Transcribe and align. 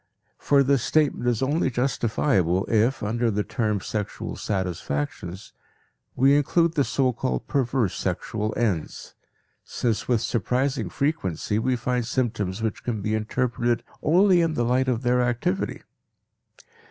For 0.39 0.63
this 0.63 0.81
statement 0.81 1.29
is 1.29 1.43
only 1.43 1.69
justifiable 1.69 2.65
if, 2.65 3.03
under 3.03 3.29
the 3.29 3.43
term 3.43 3.81
"sexual 3.81 4.35
satisfactions," 4.35 5.53
we 6.15 6.35
include 6.35 6.73
the 6.73 6.83
so 6.83 7.13
called 7.13 7.45
perverse 7.47 7.93
sexual 7.93 8.51
ends, 8.57 9.13
since 9.63 10.07
with 10.07 10.21
surprising 10.21 10.89
frequency 10.89 11.59
we 11.59 11.75
find 11.75 12.07
symptoms 12.07 12.63
which 12.63 12.83
can 12.83 13.03
be 13.03 13.13
interpreted 13.13 13.83
only 14.01 14.41
in 14.41 14.55
the 14.55 14.65
light 14.65 14.87
of 14.87 15.03
their 15.03 15.21
activity. 15.21 15.83